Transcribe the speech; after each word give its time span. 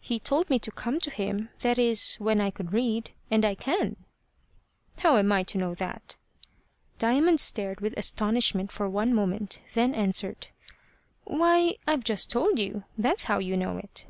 "He 0.00 0.18
told 0.20 0.50
me 0.50 0.58
to 0.58 0.70
come 0.70 1.00
to 1.00 1.08
him 1.10 1.48
that 1.60 1.78
is, 1.78 2.16
when 2.16 2.42
I 2.42 2.50
could 2.50 2.74
read 2.74 3.12
and 3.30 3.42
I 3.42 3.54
can." 3.54 3.96
"How 4.98 5.16
am 5.16 5.32
I 5.32 5.44
to 5.44 5.56
know 5.56 5.74
that?" 5.76 6.16
Diamond 6.98 7.40
stared 7.40 7.80
with 7.80 7.96
astonishment 7.96 8.70
for 8.70 8.86
one 8.86 9.14
moment, 9.14 9.60
then 9.72 9.94
answered: 9.94 10.48
"Why, 11.24 11.76
I've 11.86 12.04
just 12.04 12.28
told 12.30 12.58
you. 12.58 12.84
That's 12.98 13.24
how 13.24 13.38
you 13.38 13.56
know 13.56 13.78
it." 13.78 14.04